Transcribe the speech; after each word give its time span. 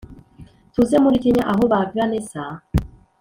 tuze 0.73 0.95
muri 1.03 1.17
kenya 1.23 1.43
aho 1.51 1.63
ba 1.71 1.79
vanessa 1.95 2.43